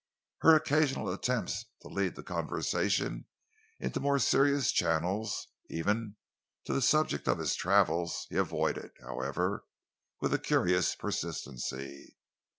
Her 0.39 0.55
occasional 0.55 1.11
attempts 1.13 1.65
to 1.83 1.87
lead 1.87 2.15
the 2.15 2.23
conversation 2.23 3.27
into 3.79 3.99
more 3.99 4.17
serious 4.17 4.71
channels, 4.71 5.49
even 5.69 6.15
to 6.65 6.73
the 6.73 6.81
subject 6.81 7.27
of 7.27 7.37
his 7.37 7.53
travels, 7.53 8.25
he 8.31 8.35
avoided, 8.37 8.89
however, 8.99 9.63
with 10.19 10.33
a 10.33 10.39
curious 10.39 10.95
persistency. 10.95 12.17